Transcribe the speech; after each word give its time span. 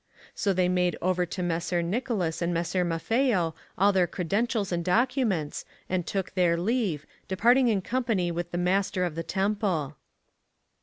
So 0.33 0.51
they 0.51 0.67
made 0.67 0.97
over 0.99 1.27
to 1.27 1.43
Messer 1.43 1.83
Nicolas 1.83 2.41
and 2.41 2.51
Messer 2.51 2.83
Maffeo 2.83 3.53
all 3.77 3.93
their 3.93 4.07
credentials 4.07 4.71
and 4.71 4.83
documents, 4.83 5.63
and. 5.87 6.07
took 6.07 6.33
their 6.33 6.57
leave, 6.57 7.05
departing 7.27 7.67
in 7.67 7.83
company 7.83 8.31
with 8.31 8.49
the 8.49 8.57
Master 8.57 9.03
of 9.03 9.13
the 9.13 9.21
Temple." 9.21 9.97